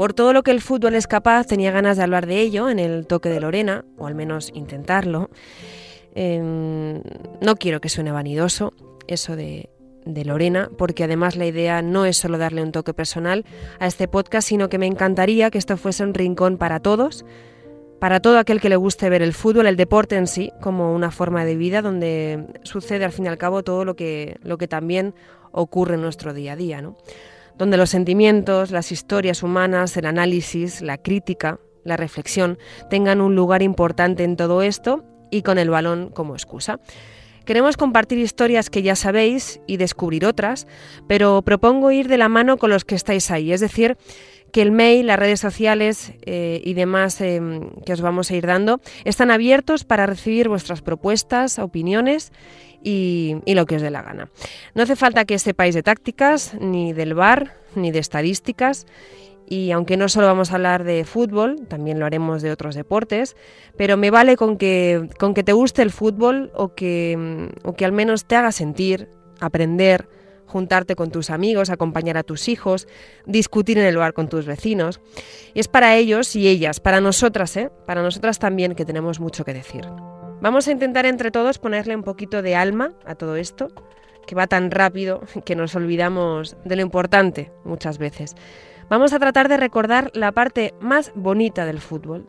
Por 0.00 0.14
todo 0.14 0.32
lo 0.32 0.42
que 0.42 0.50
el 0.50 0.62
fútbol 0.62 0.94
es 0.94 1.06
capaz, 1.06 1.46
tenía 1.46 1.72
ganas 1.72 1.98
de 1.98 2.02
hablar 2.02 2.26
de 2.26 2.40
ello 2.40 2.70
en 2.70 2.78
el 2.78 3.06
toque 3.06 3.28
de 3.28 3.38
Lorena, 3.38 3.84
o 3.98 4.06
al 4.06 4.14
menos 4.14 4.50
intentarlo. 4.54 5.28
Em, 6.14 7.02
no 7.42 7.56
quiero 7.56 7.82
que 7.82 7.90
suene 7.90 8.10
vanidoso 8.10 8.72
eso 9.08 9.36
de, 9.36 9.68
de 10.06 10.24
Lorena, 10.24 10.70
porque 10.78 11.04
además 11.04 11.36
la 11.36 11.44
idea 11.44 11.82
no 11.82 12.06
es 12.06 12.16
solo 12.16 12.38
darle 12.38 12.62
un 12.62 12.72
toque 12.72 12.94
personal 12.94 13.44
a 13.78 13.86
este 13.86 14.08
podcast, 14.08 14.48
sino 14.48 14.70
que 14.70 14.78
me 14.78 14.86
encantaría 14.86 15.50
que 15.50 15.58
esto 15.58 15.76
fuese 15.76 16.02
un 16.02 16.14
rincón 16.14 16.56
para 16.56 16.80
todos, 16.80 17.26
para 17.98 18.20
todo 18.20 18.38
aquel 18.38 18.62
que 18.62 18.70
le 18.70 18.76
guste 18.76 19.10
ver 19.10 19.20
el 19.20 19.34
fútbol, 19.34 19.66
el 19.66 19.76
deporte 19.76 20.16
en 20.16 20.28
sí, 20.28 20.50
como 20.62 20.94
una 20.94 21.10
forma 21.10 21.44
de 21.44 21.56
vida 21.56 21.82
donde 21.82 22.46
sucede 22.62 23.04
al 23.04 23.12
fin 23.12 23.26
y 23.26 23.28
al 23.28 23.36
cabo 23.36 23.62
todo 23.62 23.84
lo 23.84 23.96
que, 23.96 24.38
lo 24.42 24.56
que 24.56 24.66
también 24.66 25.12
ocurre 25.52 25.96
en 25.96 26.00
nuestro 26.00 26.32
día 26.32 26.54
a 26.54 26.56
día, 26.56 26.80
¿no? 26.80 26.96
Donde 27.58 27.76
los 27.76 27.90
sentimientos, 27.90 28.70
las 28.70 28.92
historias 28.92 29.42
humanas, 29.42 29.96
el 29.96 30.06
análisis, 30.06 30.80
la 30.80 30.98
crítica, 30.98 31.60
la 31.84 31.96
reflexión 31.96 32.58
tengan 32.88 33.20
un 33.20 33.34
lugar 33.34 33.62
importante 33.62 34.24
en 34.24 34.36
todo 34.36 34.62
esto 34.62 35.04
y 35.30 35.42
con 35.42 35.58
el 35.58 35.70
balón 35.70 36.10
como 36.10 36.34
excusa. 36.34 36.80
Queremos 37.44 37.76
compartir 37.76 38.18
historias 38.18 38.70
que 38.70 38.82
ya 38.82 38.94
sabéis 38.94 39.60
y 39.66 39.76
descubrir 39.76 40.26
otras, 40.26 40.66
pero 41.08 41.42
propongo 41.42 41.90
ir 41.90 42.06
de 42.06 42.18
la 42.18 42.28
mano 42.28 42.58
con 42.58 42.70
los 42.70 42.84
que 42.84 42.94
estáis 42.94 43.30
ahí, 43.30 43.52
es 43.52 43.60
decir, 43.60 43.96
que 44.52 44.62
el 44.62 44.72
mail, 44.72 45.06
las 45.06 45.18
redes 45.18 45.40
sociales 45.40 46.12
eh, 46.22 46.60
y 46.64 46.74
demás 46.74 47.20
eh, 47.20 47.40
que 47.86 47.92
os 47.92 48.00
vamos 48.00 48.30
a 48.30 48.36
ir 48.36 48.46
dando 48.46 48.80
están 49.04 49.30
abiertos 49.30 49.84
para 49.84 50.06
recibir 50.06 50.48
vuestras 50.48 50.82
propuestas, 50.82 51.58
opiniones 51.58 52.32
y, 52.82 53.36
y, 53.44 53.54
lo 53.54 53.66
que 53.66 53.76
os 53.76 53.82
dé 53.82 53.90
la 53.90 54.02
gana. 54.02 54.30
No 54.74 54.82
hace 54.82 54.96
falta 54.96 55.24
que 55.24 55.38
sepáis 55.38 55.74
de 55.74 55.82
tácticas, 55.82 56.54
ni 56.60 56.92
del 56.92 57.14
bar, 57.14 57.56
ni 57.74 57.90
de 57.90 57.98
estadísticas. 57.98 58.86
Y 59.48 59.72
aunque 59.72 59.96
no 59.96 60.08
solo 60.08 60.28
vamos 60.28 60.52
a 60.52 60.54
hablar 60.54 60.84
de 60.84 61.04
fútbol, 61.04 61.66
también 61.66 61.98
lo 61.98 62.06
haremos 62.06 62.40
de 62.40 62.52
otros 62.52 62.76
deportes, 62.76 63.36
pero 63.76 63.96
me 63.96 64.12
vale 64.12 64.36
con 64.36 64.56
que, 64.56 65.08
con 65.18 65.34
que 65.34 65.42
te 65.42 65.52
guste 65.52 65.82
el 65.82 65.90
fútbol 65.90 66.52
o 66.54 66.74
que, 66.74 67.50
o 67.64 67.74
que 67.74 67.84
al 67.84 67.90
menos 67.90 68.26
te 68.26 68.36
haga 68.36 68.52
sentir, 68.52 69.08
aprender, 69.40 70.08
juntarte 70.46 70.94
con 70.94 71.10
tus 71.10 71.30
amigos, 71.30 71.68
acompañar 71.68 72.16
a 72.16 72.22
tus 72.22 72.48
hijos, 72.48 72.86
discutir 73.26 73.76
en 73.78 73.86
el 73.86 73.96
bar 73.96 74.12
con 74.12 74.28
tus 74.28 74.46
vecinos. 74.46 75.00
Y 75.52 75.58
es 75.58 75.66
para 75.66 75.96
ellos 75.96 76.36
y 76.36 76.46
ellas, 76.46 76.78
para 76.78 77.00
nosotras, 77.00 77.56
¿eh? 77.56 77.70
para 77.86 78.02
nosotras 78.02 78.38
también 78.38 78.76
que 78.76 78.84
tenemos 78.84 79.18
mucho 79.18 79.44
que 79.44 79.54
decir. 79.54 79.84
Vamos 80.40 80.66
a 80.68 80.72
intentar 80.72 81.04
entre 81.04 81.30
todos 81.30 81.58
ponerle 81.58 81.94
un 81.94 82.02
poquito 82.02 82.40
de 82.40 82.56
alma 82.56 82.92
a 83.04 83.14
todo 83.14 83.36
esto, 83.36 83.68
que 84.26 84.34
va 84.34 84.46
tan 84.46 84.70
rápido 84.70 85.20
que 85.44 85.54
nos 85.54 85.74
olvidamos 85.74 86.56
de 86.64 86.76
lo 86.76 86.82
importante 86.82 87.52
muchas 87.64 87.98
veces. 87.98 88.34
Vamos 88.88 89.12
a 89.12 89.18
tratar 89.18 89.48
de 89.48 89.58
recordar 89.58 90.10
la 90.14 90.32
parte 90.32 90.74
más 90.80 91.12
bonita 91.14 91.66
del 91.66 91.80
fútbol 91.80 92.26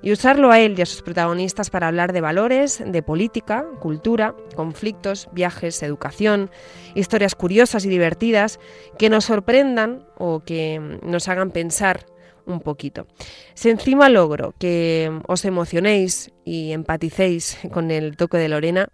y 0.00 0.12
usarlo 0.12 0.50
a 0.50 0.58
él 0.60 0.74
y 0.76 0.82
a 0.82 0.86
sus 0.86 1.02
protagonistas 1.02 1.70
para 1.70 1.88
hablar 1.88 2.12
de 2.12 2.20
valores, 2.20 2.82
de 2.84 3.02
política, 3.02 3.66
cultura, 3.80 4.34
conflictos, 4.56 5.28
viajes, 5.32 5.82
educación, 5.82 6.50
historias 6.94 7.34
curiosas 7.36 7.84
y 7.84 7.88
divertidas 7.88 8.58
que 8.98 9.10
nos 9.10 9.26
sorprendan 9.26 10.04
o 10.16 10.40
que 10.40 10.98
nos 11.02 11.28
hagan 11.28 11.50
pensar 11.50 12.06
un 12.46 12.60
poquito. 12.60 13.06
Si 13.54 13.70
encima 13.70 14.08
logro 14.08 14.54
que 14.58 15.10
os 15.26 15.44
emocionéis 15.44 16.32
y 16.44 16.72
empaticéis 16.72 17.58
con 17.72 17.90
el 17.90 18.16
toque 18.16 18.38
de 18.38 18.48
Lorena, 18.48 18.88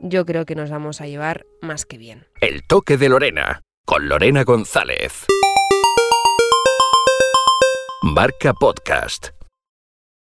yo 0.00 0.26
creo 0.26 0.44
que 0.44 0.54
nos 0.54 0.70
vamos 0.70 1.00
a 1.00 1.06
llevar 1.06 1.46
más 1.60 1.86
que 1.86 1.98
bien. 1.98 2.26
El 2.40 2.66
toque 2.66 2.96
de 2.96 3.08
Lorena, 3.08 3.62
con 3.84 4.08
Lorena 4.08 4.44
González. 4.44 5.26
Marca 8.02 8.52
Podcast. 8.52 9.43